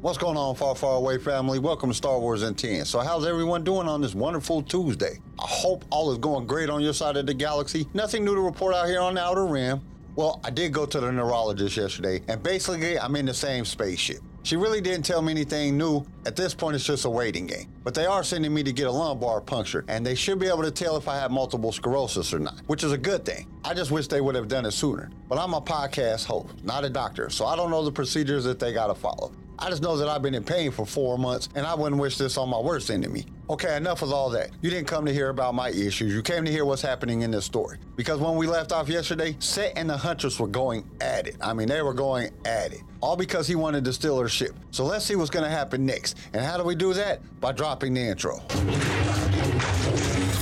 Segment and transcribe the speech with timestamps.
[0.00, 1.58] What's going on, far, far away family?
[1.58, 2.84] Welcome to Star Wars in 10.
[2.84, 5.18] So, how's everyone doing on this wonderful Tuesday?
[5.40, 7.84] I hope all is going great on your side of the galaxy.
[7.94, 9.80] Nothing new to report out here on the Outer Rim.
[10.14, 14.20] Well, I did go to the neurologist yesterday, and basically, I'm in the same spaceship.
[14.44, 16.06] She really didn't tell me anything new.
[16.26, 17.66] At this point, it's just a waiting game.
[17.82, 20.62] But they are sending me to get a lumbar puncture, and they should be able
[20.62, 23.48] to tell if I have multiple sclerosis or not, which is a good thing.
[23.64, 25.10] I just wish they would have done it sooner.
[25.28, 28.60] But I'm a podcast host, not a doctor, so I don't know the procedures that
[28.60, 29.32] they gotta follow.
[29.60, 32.16] I just know that I've been in pain for four months, and I wouldn't wish
[32.16, 33.26] this on my worst enemy.
[33.50, 34.50] Okay, enough of all that.
[34.60, 36.14] You didn't come to hear about my issues.
[36.14, 37.78] You came to hear what's happening in this story.
[37.96, 41.36] Because when we left off yesterday, Set and the Huntress were going at it.
[41.40, 42.82] I mean, they were going at it.
[43.00, 44.54] All because he wanted to steal her ship.
[44.70, 46.16] So let's see what's gonna happen next.
[46.34, 47.20] And how do we do that?
[47.40, 48.40] By dropping the intro.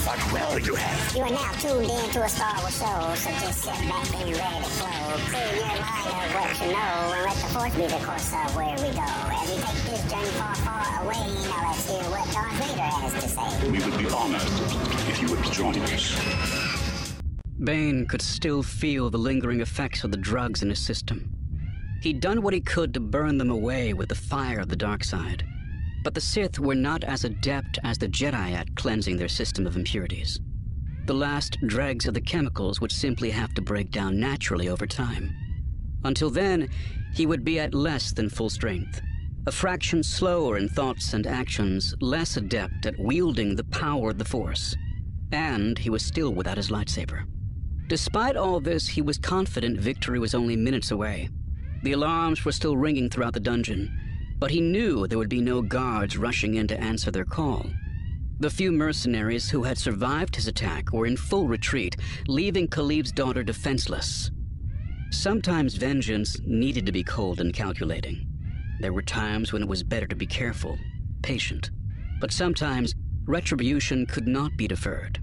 [0.06, 1.16] What will you have?
[1.16, 4.30] You are now tuned in to a Star Wars show, so just sit back and
[4.30, 5.16] ready to flow.
[5.30, 7.35] Clear your mind of what you know, and let the
[7.70, 9.02] force be the course of where we go.
[9.02, 13.12] As we take this journey far, far away, now let's hear what Darth Vader has
[13.14, 13.70] to say.
[13.70, 14.42] We would be honored
[15.08, 17.14] if you would join us.
[17.62, 21.32] Bane could still feel the lingering effects of the drugs in his system.
[22.02, 25.02] He'd done what he could to burn them away with the fire of the dark
[25.02, 25.45] side.
[26.04, 29.76] But the Sith were not as adept as the Jedi at cleansing their system of
[29.76, 30.38] impurities.
[31.06, 35.34] The last dregs of the chemicals would simply have to break down naturally over time.
[36.07, 36.68] Until then,
[37.12, 39.01] he would be at less than full strength,
[39.45, 44.24] a fraction slower in thoughts and actions, less adept at wielding the power of the
[44.24, 44.76] Force.
[45.32, 47.24] And he was still without his lightsaber.
[47.88, 51.29] Despite all this, he was confident victory was only minutes away.
[51.82, 53.91] The alarms were still ringing throughout the dungeon,
[54.38, 57.66] but he knew there would be no guards rushing in to answer their call.
[58.38, 61.96] The few mercenaries who had survived his attack were in full retreat,
[62.29, 64.31] leaving Caleb's daughter defenseless.
[65.10, 68.26] Sometimes vengeance needed to be cold and calculating.
[68.81, 70.78] There were times when it was better to be careful,
[71.22, 71.71] patient.
[72.21, 72.94] But sometimes
[73.25, 75.21] retribution could not be deferred.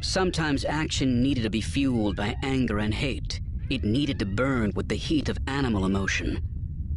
[0.00, 3.40] Sometimes action needed to be fueled by anger and hate.
[3.70, 6.42] It needed to burn with the heat of animal emotion.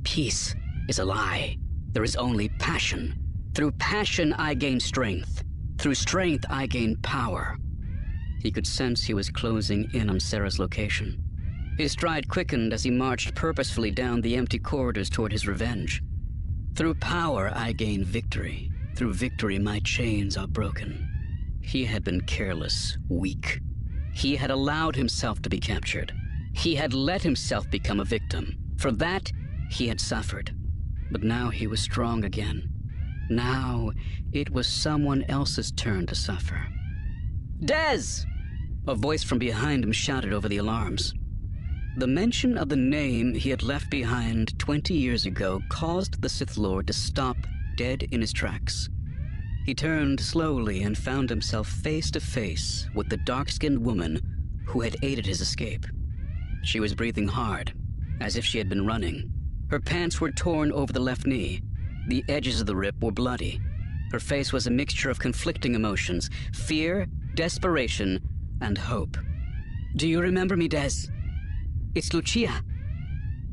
[0.04, 0.56] Peace
[0.88, 1.58] is a lie.
[1.92, 3.16] There is only passion.
[3.54, 5.44] Through passion, I gain strength.
[5.78, 7.58] Through strength, I gain power.
[8.40, 11.22] He could sense he was closing in on Sarah's location.
[11.82, 16.04] His stride quickened as he marched purposefully down the empty corridors toward his revenge.
[16.76, 18.70] Through power, I gain victory.
[18.96, 21.10] Through victory, my chains are broken.
[21.60, 23.62] He had been careless, weak.
[24.14, 26.14] He had allowed himself to be captured.
[26.54, 28.60] He had let himself become a victim.
[28.78, 29.32] For that,
[29.72, 30.56] he had suffered.
[31.10, 32.70] But now he was strong again.
[33.32, 33.92] Now
[34.32, 36.64] it was someone else's turn to suffer.
[37.66, 38.28] Des!
[38.88, 41.16] A voice from behind him shouted over the alarms.
[41.98, 46.58] The mention of the name he had left behind 20 years ago caused the Sith
[46.58, 47.36] Lord to stop
[47.76, 48.88] dead in his tracks.
[49.66, 54.22] He turned slowly and found himself face to face with the dark skinned woman
[54.68, 55.86] who had aided his escape.
[56.64, 57.74] She was breathing hard,
[58.22, 59.30] as if she had been running.
[59.70, 61.62] Her pants were torn over the left knee.
[62.08, 63.60] The edges of the rip were bloody.
[64.14, 68.22] Her face was a mixture of conflicting emotions fear, desperation,
[68.62, 69.18] and hope.
[69.98, 71.10] Do you remember me, Des?
[71.94, 72.64] It's Lucia.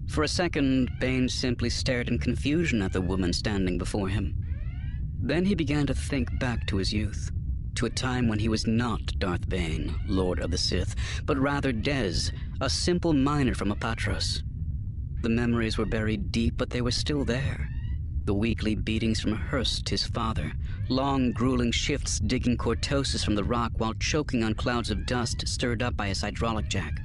[0.06, 4.36] For a second, Bane simply stared in confusion at the woman standing before him.
[5.20, 7.32] Then he began to think back to his youth,
[7.74, 10.94] to a time when he was not Darth Bane, Lord of the Sith,
[11.24, 14.44] but rather Des, a simple miner from Apatros.
[15.22, 17.68] The memories were buried deep, but they were still there.
[18.24, 20.52] The weekly beatings from Hurst, his father,
[20.88, 25.82] long, grueling shifts digging cortosis from the rock while choking on clouds of dust stirred
[25.82, 27.00] up by his hydraulic jack,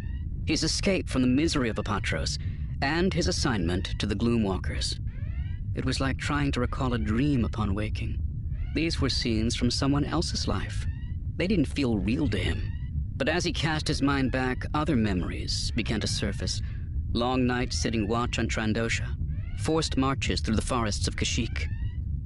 [0.45, 2.37] his escape from the misery of Apatros,
[2.81, 4.99] and his assignment to the Gloomwalkers.
[5.75, 8.19] It was like trying to recall a dream upon waking.
[8.75, 10.85] These were scenes from someone else's life.
[11.37, 12.61] They didn't feel real to him.
[13.15, 16.61] But as he cast his mind back, other memories began to surface.
[17.13, 19.07] Long nights sitting watch on Trandosha,
[19.59, 21.67] forced marches through the forests of Kashyyyk.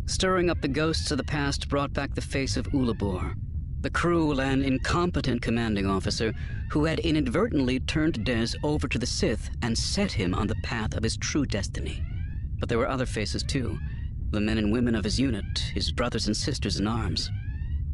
[0.06, 3.36] Stirring up the ghosts of the past brought back the face of Ulabore,
[3.82, 6.34] the cruel and incompetent commanding officer
[6.72, 10.96] who had inadvertently turned Des over to the Sith and set him on the path
[10.96, 12.04] of his true destiny.
[12.60, 13.80] But there were other faces too
[14.32, 17.32] the men and women of his unit, his brothers and sisters in arms.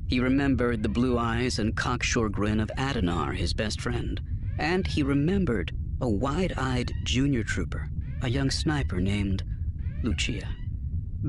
[0.07, 4.19] He remembered the blue eyes and cocksure grin of Adenar, his best friend.
[4.57, 5.71] And he remembered
[6.01, 7.89] a wide eyed junior trooper,
[8.21, 9.44] a young sniper named
[10.03, 10.47] Lucia.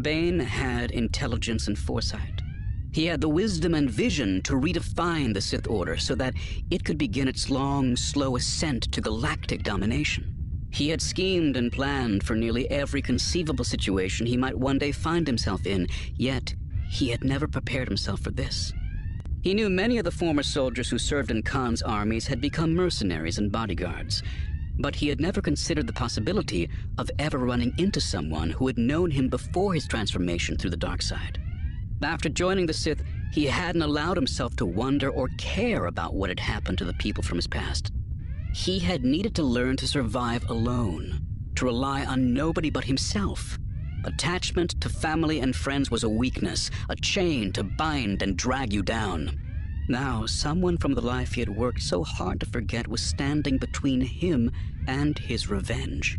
[0.01, 2.34] Bane had intelligence and foresight.
[2.95, 6.35] He had the wisdom and vision to redefine the Sith Order so that
[6.71, 10.33] it could begin its long, slow ascent to galactic domination.
[10.71, 15.27] He had schemed and planned for nearly every conceivable situation he might one day find
[15.27, 16.55] himself in, yet
[16.89, 18.73] he had never prepared himself for this.
[19.43, 23.39] He knew many of the former soldiers who served in Kaan's armies had become mercenaries
[23.39, 24.23] and bodyguards,
[24.79, 29.11] but he had never considered the possibility of ever running into someone who had known
[29.11, 31.41] him before his transformation through the dark side.
[32.03, 33.03] After joining the Sith,
[33.33, 37.23] he hadn't allowed himself to wonder or care about what had happened to the people
[37.23, 37.93] from his past.
[38.53, 41.21] He had needed to learn to survive alone,
[41.57, 43.59] to rely on nobody but himself.
[44.05, 48.83] Attachment to family and friends was a weakness, a chain to bind and drag you
[48.83, 49.41] down.
[49.89, 54.01] Now, someone from the life he had worked so hard to forget was standing between
[54.01, 54.51] him
[54.87, 56.19] and his revenge.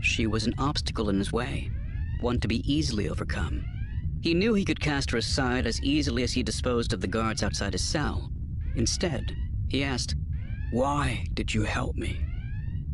[0.00, 1.70] She was an obstacle in his way,
[2.20, 3.64] one to be easily overcome.
[4.22, 7.42] He knew he could cast her aside as easily as he disposed of the guards
[7.42, 8.30] outside his cell.
[8.76, 9.36] Instead,
[9.68, 10.14] he asked,
[10.70, 12.24] why did you help me?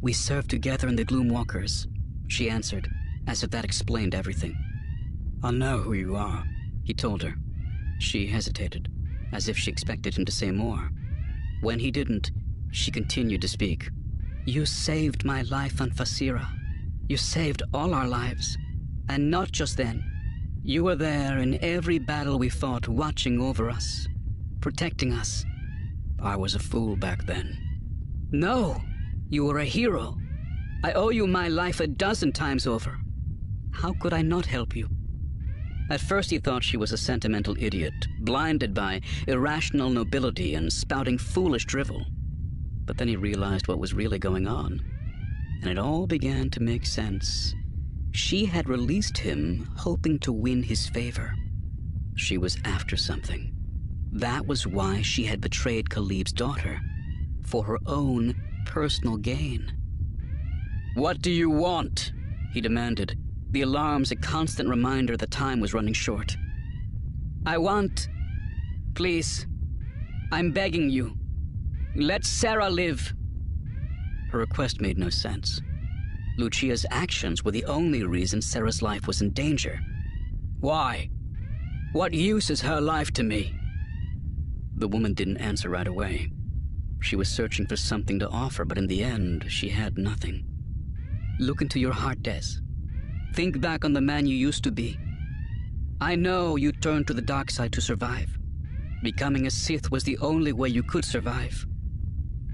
[0.00, 1.86] We served together in the Gloomwalkers,
[2.28, 2.88] she answered,
[3.26, 4.56] as if that explained everything.
[5.44, 6.44] I'll know who you are,
[6.82, 7.34] he told her.
[7.98, 8.88] She hesitated,
[9.32, 10.90] as if she expected him to say more.
[11.60, 12.30] When he didn't,
[12.72, 13.90] she continued to speak.
[14.46, 16.48] You saved my life on Phaseera.
[17.08, 18.56] You saved all our lives.
[19.08, 20.02] And not just then.
[20.62, 24.06] You were there in every battle we fought, watching over us,
[24.60, 25.44] protecting us.
[26.20, 27.56] I was a fool back then.
[28.30, 28.82] No,
[29.28, 30.18] you were a hero.
[30.84, 32.98] I owe you my life a dozen times over.
[33.72, 34.88] How could I not help you?
[35.90, 41.16] At first, he thought she was a sentimental idiot, blinded by irrational nobility and spouting
[41.16, 42.04] foolish drivel.
[42.84, 44.82] But then he realized what was really going on,
[45.62, 47.54] and it all began to make sense.
[48.12, 51.34] She had released him, hoping to win his favor.
[52.16, 53.54] She was after something.
[54.12, 56.80] That was why she had betrayed Caleb's daughter
[57.42, 58.34] for her own
[58.66, 59.72] personal gain.
[60.94, 62.12] What do you want?
[62.52, 63.18] he demanded,
[63.50, 66.36] the alarms a constant reminder that time was running short.
[67.46, 68.08] I want.
[68.94, 69.46] Please.
[70.32, 71.16] I'm begging you.
[71.94, 73.14] Let Sarah live.
[74.30, 75.60] Her request made no sense.
[76.38, 79.80] Lucia's actions were the only reason Sarah's life was in danger.
[80.60, 81.10] Why?
[81.92, 83.52] What use is her life to me?
[84.76, 86.30] The woman didn't answer right away.
[87.00, 90.44] She was searching for something to offer, but in the end, she had nothing.
[91.40, 92.60] Look into your heart, Des.
[93.34, 94.96] Think back on the man you used to be.
[96.00, 98.38] I know you turned to the dark side to survive.
[99.02, 101.66] Becoming a Sith was the only way you could survive.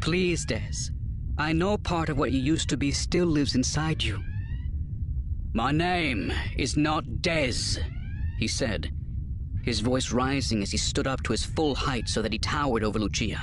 [0.00, 0.90] Please, Des.
[1.36, 4.22] I know part of what you used to be still lives inside you.
[5.52, 7.80] My name is not Des,
[8.38, 8.92] he said,
[9.62, 12.84] his voice rising as he stood up to his full height so that he towered
[12.84, 13.40] over Lucia.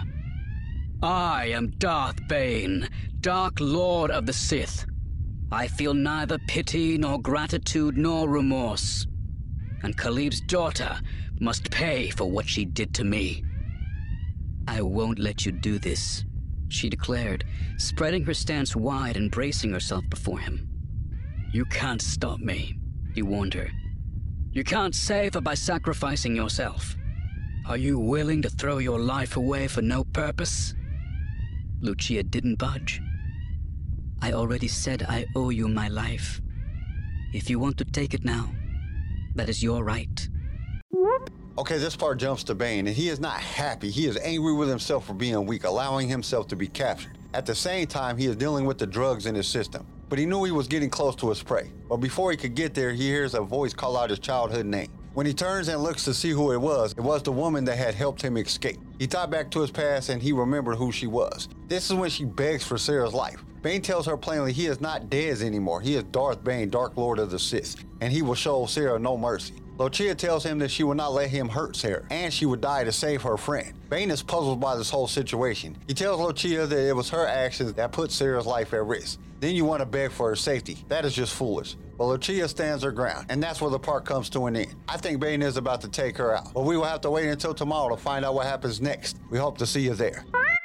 [1.03, 2.87] I am Darth Bane,
[3.19, 4.85] Dark Lord of the Sith.
[5.51, 9.05] I feel neither pity nor gratitude nor remorse.
[9.83, 10.97] And Caleb's daughter
[11.39, 13.43] must pay for what she did to me.
[14.67, 16.23] I won't let you do this,
[16.71, 17.43] she declared,
[17.77, 20.67] spreading her stance wide and bracing herself before him.
[21.51, 22.79] You can't stop me,
[23.13, 23.69] he warned her.
[24.51, 26.95] You can't save her by sacrificing yourself.
[27.67, 30.73] Are you willing to throw your life away for no purpose?
[31.81, 33.01] Lucia didn't budge.
[34.21, 36.41] I already said I owe you my life.
[37.33, 38.49] If you want to take it now,
[39.35, 40.27] that is your right.
[41.57, 43.91] Okay, this part jumps to Bane, and he is not happy.
[43.91, 47.17] He is angry with himself for being weak, allowing himself to be captured.
[47.33, 49.85] At the same time, he is dealing with the drugs in his system.
[50.07, 51.71] But he knew he was getting close to his prey.
[51.89, 54.89] But before he could get there, he hears a voice call out his childhood name.
[55.13, 57.77] When he turns and looks to see who it was, it was the woman that
[57.77, 58.79] had helped him escape.
[58.97, 61.49] He thought back to his past and he remembered who she was.
[61.67, 63.43] This is when she begs for Sarah's life.
[63.61, 65.81] Bane tells her plainly he is not Des anymore.
[65.81, 69.17] He is Darth Bane, Dark Lord of the Sith, and he will show Sarah no
[69.17, 69.55] mercy.
[69.81, 72.83] Lucia tells him that she will not let him hurt Sarah, and she would die
[72.83, 73.73] to save her friend.
[73.89, 75.75] Bane is puzzled by this whole situation.
[75.87, 79.19] He tells Lucia that it was her actions that put Sarah's life at risk.
[79.39, 80.77] Then you want to beg for her safety.
[80.87, 81.75] That is just foolish.
[81.97, 84.75] But Lucia stands her ground, and that's where the part comes to an end.
[84.87, 87.29] I think Bane is about to take her out, but we will have to wait
[87.29, 89.17] until tomorrow to find out what happens next.
[89.31, 90.25] We hope to see you there.